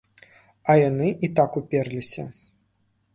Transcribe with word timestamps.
А 0.73 0.75
яны 0.89 1.11
і 1.27 1.29
так 1.39 1.59
уперліся. 1.61 2.23